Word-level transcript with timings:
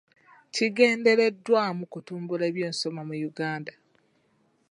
Kigendereddwamu 0.53 1.83
kutumbula 1.91 2.43
ebyensoma 2.49 3.01
mu 3.07 3.15
Uganda. 3.29 3.73